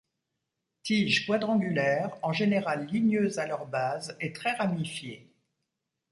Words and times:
Tiges 0.81 1.27
quadrangulaires, 1.27 2.17
en 2.23 2.33
général 2.33 2.87
ligneuses 2.87 3.37
à 3.37 3.45
leur 3.45 3.67
base 3.67 4.17
et 4.19 4.33
très 4.33 4.53
ramifiées. 4.53 5.31